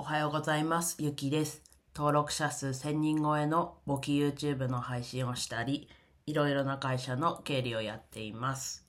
[0.00, 0.96] おはようございます。
[0.98, 1.62] ゆきです。
[1.94, 5.90] 登録者数1000人超えの簿記 YouTube の配信をしたり、
[6.24, 8.88] いろいろな会社の経理をやっています。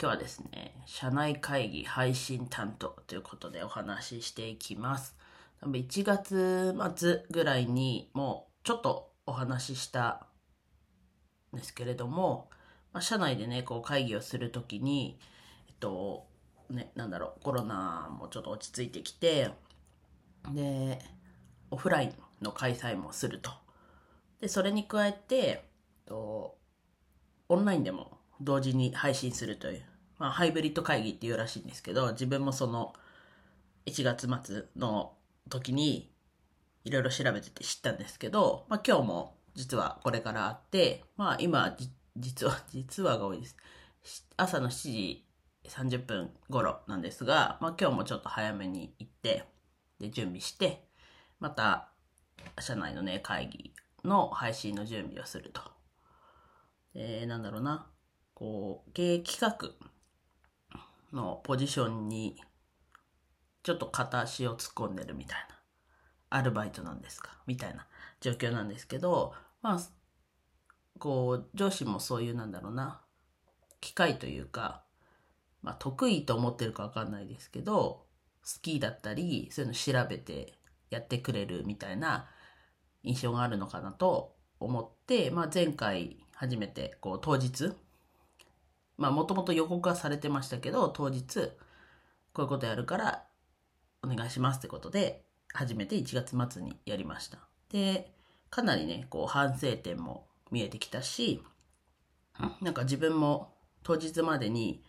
[0.00, 5.14] 今日はですね、社内会議配信担当ということでお話ししていきます。
[5.60, 10.26] 多分1月末ぐらいにもうちょっとお話しした
[11.54, 12.50] んですけれども、
[12.92, 15.20] まあ、社内でね、こう会議をするときに、
[15.68, 16.26] えっと、
[16.68, 19.52] ね、なんだろう、コロナもちょっと落ち着いてきて、
[20.50, 20.98] で、
[21.70, 22.14] オフライン
[22.44, 23.50] の開催もすると。
[24.40, 25.68] で、それに加えて、
[26.06, 26.58] と、
[27.48, 29.82] オンラインでも同時に配信するという、
[30.18, 32.94] まあ、ハイブリッド会議っていうらしいんですけど、自分もその、
[33.86, 35.14] 1月末の
[35.48, 36.10] 時に、
[36.84, 41.76] いろいろ調べてて知ったんですけど、まあ、今日も実はこれからあって、まあ、今、
[42.16, 43.56] 実は、 実はが多いです。
[44.36, 45.26] 朝の7時
[45.64, 49.46] 30分頃なんですが、まあ、今日もちょっと早めに行って、
[50.02, 50.84] で、準備して、
[51.38, 51.92] また、
[52.58, 53.72] 社内のね、会議
[54.04, 55.62] の配信の準備をすると。
[56.94, 57.86] えー、なんだろうな。
[58.34, 59.70] こう、経営企画
[61.16, 62.36] のポジションに、
[63.62, 66.38] ちょっと片足を突っ込んでるみたいな。
[66.38, 67.38] アルバイトなんですか？
[67.46, 67.86] みたいな
[68.20, 69.80] 状況なんですけど、まあ、
[70.98, 73.02] こう、上司もそういう、なんだろうな。
[73.80, 74.82] 機会というか、
[75.62, 78.04] まあ、得意と思ってるかわかんないですけど、
[78.42, 80.54] 好きだったり、そういうの調べて
[80.90, 82.28] やってくれるみたいな
[83.02, 87.72] 印象があるのかなと思って、まあ、前回初めてこう当日、
[88.98, 91.52] まあもともと予告はされてましたけど、当日
[92.32, 93.24] こういうことやるから
[94.02, 97.38] お願いしますってことで、初めて1月末にやりました。
[97.70, 98.12] で、
[98.50, 101.42] かなりね、こう反省点も見えてきたし、
[102.60, 104.82] なんか自分も当日までに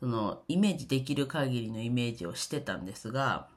[0.00, 3.48] そのイメージできる限りのイメージをしてたんですが、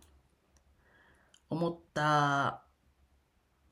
[1.50, 2.64] 思った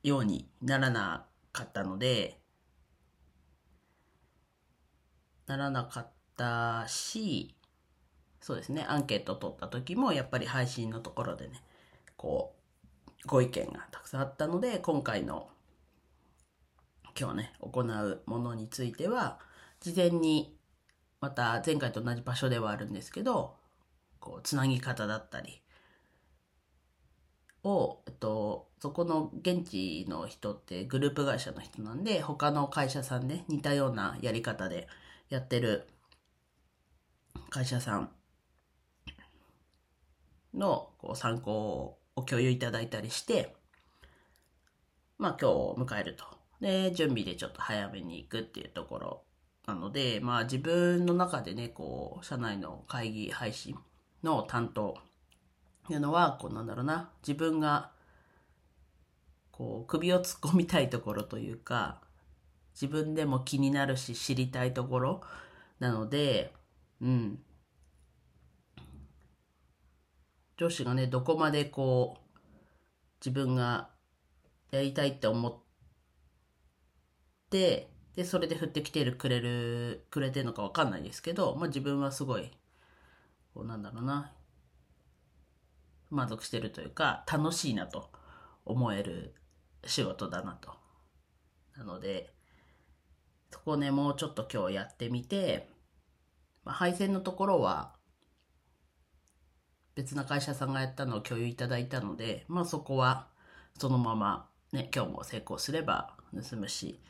[0.02, 2.38] ようにならなかったので、
[5.46, 7.56] ならなかったし、
[8.40, 11.62] そうですね、アンケート取った時もやっぱり配信のところでね、
[12.16, 12.54] こ
[13.24, 15.48] う、ご意見がたくさんあったので、今回の
[17.18, 19.40] 今日ね、行うものについては、
[19.80, 20.56] 事前に
[21.20, 23.56] また前回と同じ場所ではあるんですけど、
[24.20, 25.62] こう、つなぎ方だったり
[27.62, 34.88] を、えっと、そこの現地の人ってグループ会社の人なんで、他の会社さんで似たようなやり方で
[35.28, 35.86] やってる
[37.50, 38.10] 会社さん
[40.54, 43.54] のこう参考を共有いただいたりして、
[45.18, 46.24] まあ今日を迎えると。
[46.60, 49.22] で、準備でちょっと早めに行くっていうところ
[49.66, 53.76] なので、まあ自分の中でね、こう、社内の会議配信
[54.22, 54.96] の担当
[55.84, 57.90] っていうのは、こうなんだろうな、自分が、
[59.50, 62.00] こう、首を突っ込みたいところというか、
[62.74, 65.20] 自分でも気になるし知りたいところ
[65.78, 66.52] なので、
[67.00, 67.38] うん。
[70.56, 72.38] 上司がね、どこまでこう、
[73.20, 73.90] 自分が
[74.70, 75.56] やりたいって思っ
[77.50, 82.50] て、で、それで振ってきてるくれる、くれてるのかわかんないですけど、まあ自分はすごい、
[83.54, 84.32] こうなんだろうな、
[86.10, 88.10] 満足してるというか、楽しいなと
[88.64, 89.34] 思える
[89.86, 90.74] 仕事だなと。
[91.76, 92.32] なので、
[93.50, 95.68] そこね、もうちょっと今日やってみて、
[96.64, 97.94] まあ、配線のところは、
[99.94, 103.28] 別な会社さんがやったのを共有いただいたので、まあそこは
[103.78, 107.00] そのままね、今日も成功すれば盗むし、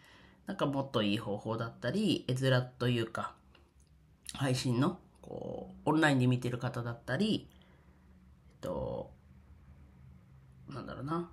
[0.50, 3.36] なんかもっといい方法だったり、絵面というか、
[4.34, 7.48] 配信の、こう、オンラインで見てる方だったり、
[8.50, 9.12] えっと、
[10.68, 11.30] なんだろうな。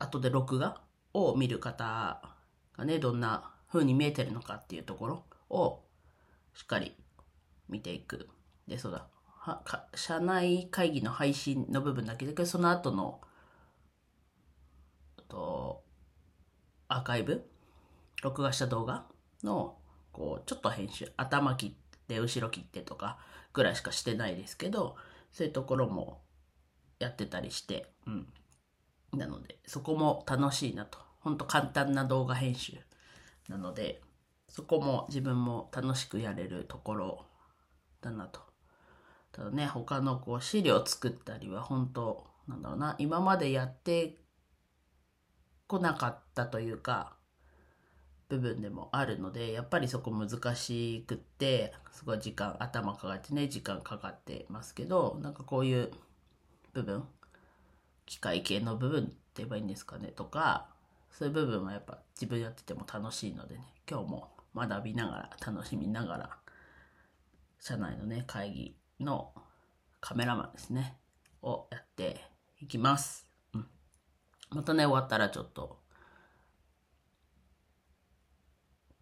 [0.00, 0.82] 後で録画
[1.14, 2.20] を見る方
[2.76, 5.80] がね、どんな風に見えてるのかっていうところを
[6.52, 6.94] しっかり
[7.70, 8.28] 見ていく。
[8.68, 9.08] で、そうだ。
[9.94, 13.22] 社内会議の配信の部分だけだけど、その後の、
[15.28, 15.82] と、
[16.88, 17.48] アーカイブ？
[18.22, 19.06] 録画した動画？
[19.42, 19.76] の、
[20.12, 23.18] こう、ちょっと編集、頭切って、後ろ切ってとか
[23.52, 24.96] ぐらいしかしてないですけど、
[25.30, 26.22] そういうところも
[26.98, 28.26] やってたりして、うん。
[29.12, 30.98] なので、そこも楽しいなと。
[31.20, 32.78] ほんと簡単な動画編集
[33.48, 34.00] なので、
[34.48, 37.26] そこも自分も楽しくやれるところ
[38.00, 38.40] だなと。
[39.32, 44.16] ただね、他のこう資料作ったりは本当なんだろうな、今までやって
[45.66, 47.16] こなかったというか、
[48.28, 55.90] 部分でもあるので、やっぱりそこ難しくって、すごい時間、頭かかってね、時間かかってますけど、なんかこういう
[56.72, 57.04] 部分、
[58.04, 60.68] 機械系の部分って言えばいいんですかね、とか、
[61.10, 66.38] そういう部分はやっぱ自分やってても楽しいのでね、今日も学びながら、楽しみながら、
[67.60, 69.32] 社内のね、会議の
[70.00, 70.96] カメラマンですね、
[71.42, 72.20] をやって
[72.60, 73.25] いきます。
[74.50, 75.78] またね、終わったらちょっと、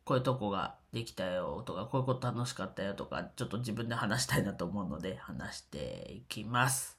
[0.05, 6.99] こういうとこができたよとか、こういうこと楽しかったよとか、ちょっと自分で話したいなと思うので話していきます。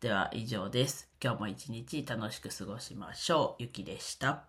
[0.00, 1.10] では以上です。
[1.22, 3.62] 今日も一日楽しく過ごしましょう。
[3.62, 4.47] ゆきでした。